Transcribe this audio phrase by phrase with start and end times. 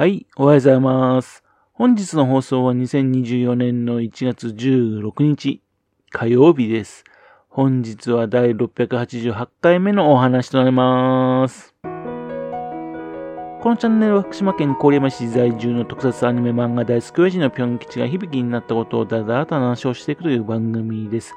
[0.00, 1.44] はい、おはようございます。
[1.74, 5.60] 本日の放送は2024年の1月16日
[6.08, 7.04] 火曜日です。
[7.50, 11.74] 本日は第688回目のお話となります。
[11.82, 21.34] このチャンネルは福島県郡山市在住の特撮アニメ漫画大好き親父のぴょん吉が響きになったことをだだだと話をしていくという番組です。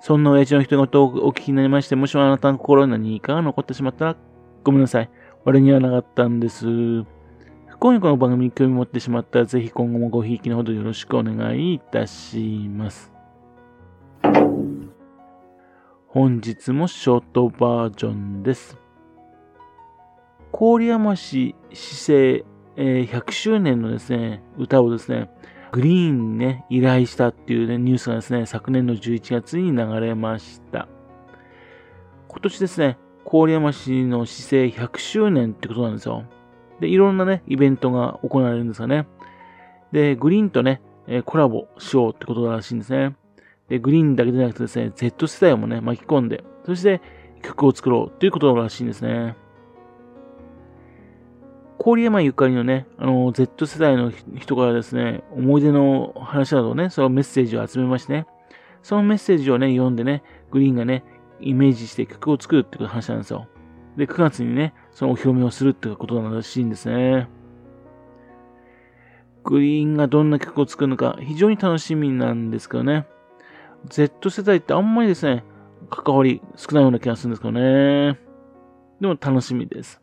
[0.00, 4.16] そんな親父の一言をお聞きになりまして、もしもあなたの心に何かが残ってしまったら
[4.64, 5.10] ごめんなさい。
[5.44, 6.64] 俺にはなかったんです。
[7.78, 13.12] 今夜この番組に興味持ってしまったら、ぜひ今後もごひいきのほどよろしくお願いいたします。
[16.08, 18.78] 本日もショートバージョンです。
[20.58, 25.28] 郡山市市政、えー100周年のですね、歌をですね、
[25.70, 30.88] グリーンにね、依頼したっていうね、ニュースがですね、昨年の11月に流れました。
[32.28, 32.96] 今年ですね、
[33.30, 36.24] 郡山市の市政100周年ってことなんですよ。
[36.80, 39.06] で、いろんなね、イベントが行われるんですよね。
[39.92, 40.82] で、グリーンとね、
[41.24, 43.16] コラボしようってことらしいんですね。
[43.68, 47.00] で、グリーンだけでなくてですね、Z 世代もね、巻き込んで、そして
[47.42, 49.36] 曲を作ろうっていうことらしいんですね。
[51.78, 58.26] 郡山ゆかりのね、あの、Z 世代の人からですね、思い出の話などね、そのメッセージを集めましてね、
[58.82, 61.04] そのメッセージをね、読んでね、グリーンがね、
[61.40, 63.46] イメージして曲を作るっていう話なんですよ。
[63.96, 67.28] で、9月にね、そのお披露目をするってことならしいんですね。
[69.44, 73.06] グリーンがどんな曲を作るのか非常に楽しみなんですけどね。
[73.88, 75.44] Z 世代ってあんまりですね、
[75.88, 78.18] 関わり少ないような気がするんですけどね。
[79.00, 80.02] でも楽しみです。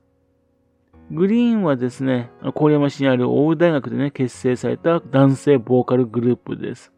[1.11, 6.94] グリーンはですね、郡山市にある大宇大学でね、結成された男性ボーカルグループです。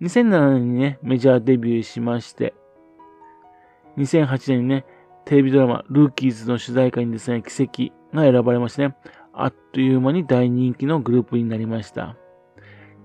[0.00, 2.54] 2007年にね、メジャーデビューしまして、
[3.98, 4.86] 2008年にね、
[5.24, 8.96] テレビドラマ、ルーキーズの主題歌にですね、奇跡が選ばれましてね、
[9.32, 12.16] あっという間に大人気のグループになりました。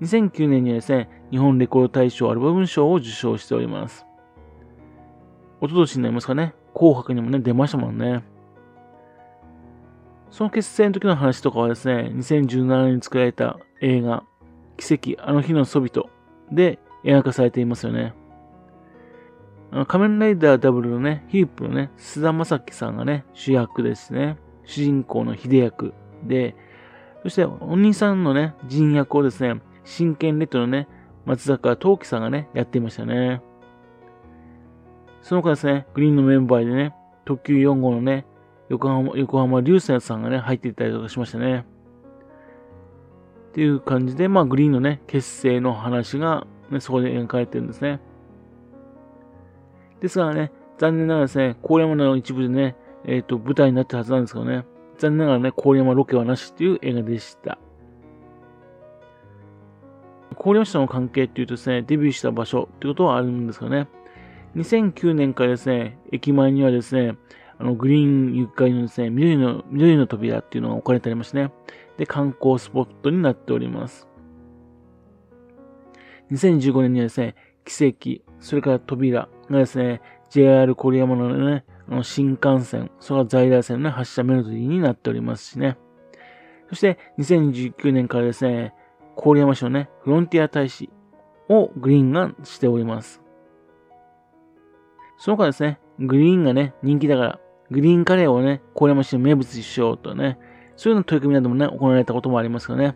[0.01, 4.05] 2009年にはですね、日本レコード大賞アルバム賞を受賞しております。
[5.61, 8.23] 一昨年になりますかね、紅白にもね、出ましたもんね。
[10.31, 14.23] その結成の時の話とかはですね、2017年に作られた映画、
[14.77, 16.09] 奇跡、あの日のソビト
[16.51, 18.13] で映画化されていますよね。
[19.75, 24.37] あの仮面ライダーダブルのね、ヒープのね、菅田将暉さんがね、主役ですね。
[24.63, 25.93] 主人公の秀役
[26.23, 26.55] で、
[27.23, 30.87] そしてお兄さんのね、人役をですね、真剣レッドのね、
[31.25, 33.41] 松坂桃樹さんがね、やっていましたね。
[35.21, 38.25] その他ですね、グリーンのメンバーでね、特急4号のね、
[38.69, 41.65] 横浜、横浜流星さんがね、入っていたりとかしましたね。
[43.49, 47.99] っていう感じで、まあ、グリーンのね、結成の話が、ね、そこで描かれてるんですね。
[50.05, 54.65] ですがね、残念ながらですね、郡山の一部でね、えっ、と、舞台になってるはずなんですけどね、
[54.97, 57.57] 残念ながらね、郡山ロケはなしっていう映画でした。
[60.37, 63.87] 郡山市との関係っていうとですね、デビューした場所っていうことはあるんですけどね、
[64.55, 67.17] 2009年からですね、駅前にはですね、
[67.57, 71.51] あの、グリーンゆかりのですね、緑の、緑の扉っていうのが置かれてありましてね。
[71.97, 74.07] で、観光スポットになっております。
[76.31, 85.77] 2015年にはですね、奇跡、それから扉がですね、JR 郡山のね、あの新幹線、それから在来線の、ね、発車メロディーになっておりますしね。
[86.69, 88.73] そして、2019年からですね、
[89.15, 90.89] 郡山市のね、フロンティア大使
[91.49, 93.21] をグリーンがしております。
[95.17, 97.39] その他ですね、グリーンがね、人気だから、
[97.71, 100.37] グリーンカレーをね、郡山市の名物にしようとね、
[100.75, 102.95] そういうの取り組みなどもね、行われたこともありますよね。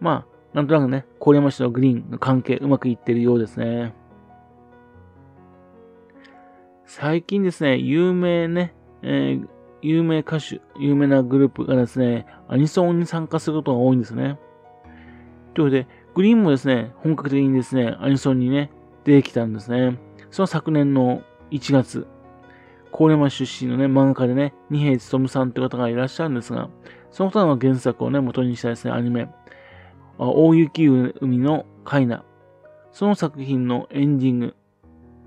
[0.00, 3.94] まあ、なんとなくね、郡山市のグリーンの関係うまくいってるようですね。
[6.86, 9.48] 最近ですね、有名ね、えー
[9.80, 14.38] 有名歌手、有名なグループがですね、アニソンに参加することが多いんですね。
[15.54, 18.70] ということで、グリーンもですね、本格的にですね、アニソンにね、
[19.04, 19.98] 出てきたんですね。
[20.30, 22.06] その昨年の1月、
[22.92, 26.68] 郡山出身のね、漫画家でね、二平勉さんという方がいらっしゃるんですが、
[27.10, 29.28] その方の原作をね、元にしたですね、アニメ、
[30.26, 32.24] 大雪海のカイナ。
[32.90, 34.56] その作品のエンディング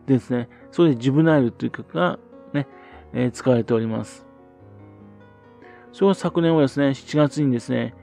[0.06, 2.20] ですね、それでジュブナイルという曲が
[2.54, 2.68] ね、
[3.14, 4.26] えー使われております。
[5.94, 7.94] それを昨年はですね、7月にですね、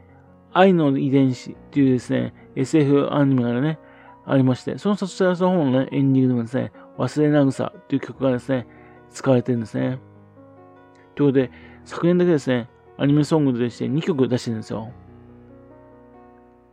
[0.52, 3.78] 愛の遺伝子っていうですね、SF アニメがね、
[4.26, 8.66] ありまして、そのそちらの方のね、エンディングでもですね、忘れなぐさという曲がですね、
[9.10, 9.98] 使われてるんですね。
[11.14, 11.50] ということで、
[11.84, 12.68] 昨年だけですね、
[12.98, 14.92] アニメソングとして2曲出してるんですよ。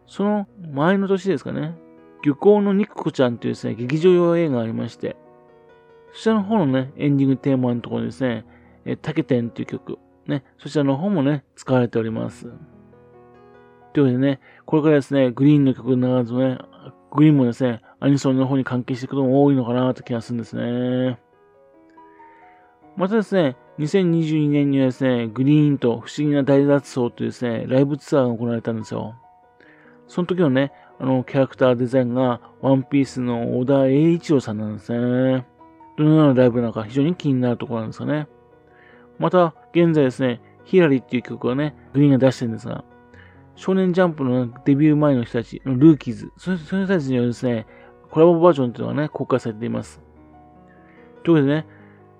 [0.07, 1.75] その前の年ですかね、
[2.23, 5.15] 漁港のニコちゃんというですね、劇場用映画がありまして、
[6.13, 8.45] そちらの方のね、エンディングテーマのところにですね、
[8.85, 12.51] え、タケテンという曲、ね、そちらの方もね、使われております。
[13.93, 16.57] というわけでね、これからですね、グリーンの曲にならずね、
[17.11, 21.19] グリーンもですね、アニソンの方に関係していくことも多いのかなと気がするんですね。
[22.97, 29.15] またですね、2022年にはですね、グリーンと不思議な大脱走というですね、ライブツアーが行われたんですよ。
[30.07, 35.45] その時のね、あの、キャラクターデザインが、ワンピースの小田栄一郎さんなんですね。
[35.97, 38.27] どのようなライブなのか非常に気になるところなんですよね。
[39.19, 42.83] また、現在ですね、ヒラリっていう曲をね、グリーンが出してるんですが、
[43.55, 47.65] 少年ジャンプのデビュー前の人たち、ルーキーズ、その人たちにはですね、
[48.11, 50.01] コラボバージョンというのがね、公開されています。
[51.23, 51.65] というわ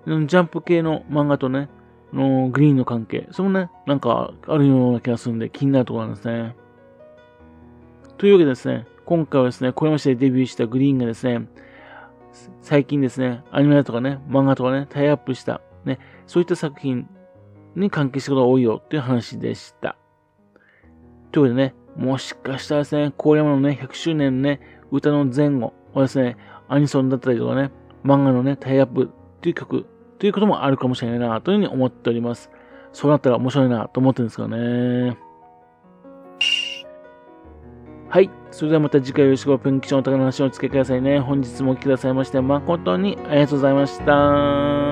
[0.06, 1.68] けでね、ジャンプ系の漫画とね、
[2.12, 6.56] のグリーンの関係、それもね、なんかあるような気がするんで気になるところなんですね。
[8.18, 11.46] というわけでですね、今回はですね、これまでデビューしたグリーンがですね、
[12.62, 17.08] 最近ですね、アニメだとかね、漫画とかね、タイアップした、ね、そういった作品
[17.74, 19.96] に関係したことが多いよっていう話でした。
[21.30, 24.60] というわけでね、もしかしたらですね、郡山のね、100周年のね、
[24.90, 26.38] 歌の前後はですね、
[26.68, 27.70] アニソンだったりとかね、
[28.02, 29.84] 漫画のね、タイアップっていう曲
[30.18, 32.50] ということもあるかもしれないなというふうに思っております。
[32.92, 35.18] そうなったら面白いなと思ってるんですけどね。
[38.16, 38.30] はい。
[38.50, 41.20] それではまた次回よろしくペンキションお宝の話をお付けくださいね。
[41.20, 44.85] 本日もお聴きくださいまして誠にありがとうございました。